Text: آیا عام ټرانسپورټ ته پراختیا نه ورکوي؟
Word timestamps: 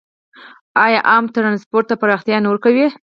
آیا 0.85 0.99
عام 1.09 1.25
ټرانسپورټ 1.35 1.85
ته 1.89 1.95
پراختیا 2.01 2.37
نه 2.43 2.47
ورکوي؟ 2.51 2.87